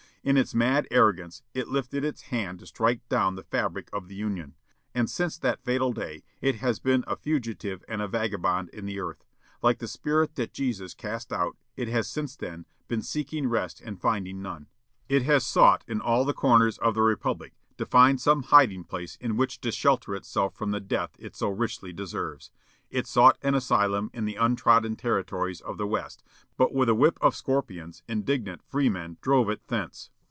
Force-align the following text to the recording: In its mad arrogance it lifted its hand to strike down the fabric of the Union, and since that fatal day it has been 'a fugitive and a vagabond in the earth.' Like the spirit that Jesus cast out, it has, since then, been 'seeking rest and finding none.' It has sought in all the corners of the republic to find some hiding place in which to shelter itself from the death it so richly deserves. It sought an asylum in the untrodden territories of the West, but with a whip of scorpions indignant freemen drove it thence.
In 0.23 0.37
its 0.37 0.53
mad 0.53 0.87
arrogance 0.91 1.41
it 1.55 1.67
lifted 1.67 2.05
its 2.05 2.21
hand 2.29 2.59
to 2.59 2.67
strike 2.67 3.01
down 3.09 3.33
the 3.33 3.43
fabric 3.43 3.89
of 3.91 4.07
the 4.07 4.13
Union, 4.13 4.53
and 4.93 5.09
since 5.09 5.35
that 5.39 5.63
fatal 5.65 5.93
day 5.93 6.21
it 6.41 6.57
has 6.57 6.77
been 6.77 7.03
'a 7.07 7.15
fugitive 7.15 7.83
and 7.87 8.03
a 8.03 8.07
vagabond 8.07 8.69
in 8.69 8.85
the 8.85 8.99
earth.' 8.99 9.25
Like 9.63 9.79
the 9.79 9.87
spirit 9.87 10.35
that 10.35 10.53
Jesus 10.53 10.93
cast 10.93 11.33
out, 11.33 11.57
it 11.75 11.87
has, 11.87 12.07
since 12.07 12.35
then, 12.35 12.67
been 12.87 13.01
'seeking 13.01 13.49
rest 13.49 13.81
and 13.81 13.99
finding 13.99 14.43
none.' 14.43 14.67
It 15.09 15.23
has 15.23 15.43
sought 15.43 15.83
in 15.87 15.99
all 15.99 16.23
the 16.23 16.33
corners 16.33 16.77
of 16.77 16.93
the 16.93 17.01
republic 17.01 17.55
to 17.79 17.85
find 17.87 18.21
some 18.21 18.43
hiding 18.43 18.83
place 18.83 19.15
in 19.15 19.37
which 19.37 19.59
to 19.61 19.71
shelter 19.71 20.13
itself 20.13 20.53
from 20.53 20.69
the 20.69 20.79
death 20.79 21.15
it 21.17 21.35
so 21.35 21.49
richly 21.49 21.91
deserves. 21.91 22.51
It 22.91 23.07
sought 23.07 23.37
an 23.41 23.55
asylum 23.55 24.11
in 24.13 24.25
the 24.25 24.35
untrodden 24.35 24.97
territories 24.97 25.61
of 25.61 25.77
the 25.77 25.87
West, 25.87 26.23
but 26.57 26.73
with 26.73 26.89
a 26.89 26.93
whip 26.93 27.17
of 27.21 27.37
scorpions 27.37 28.03
indignant 28.05 28.61
freemen 28.65 29.15
drove 29.21 29.49
it 29.49 29.65
thence. 29.69 30.09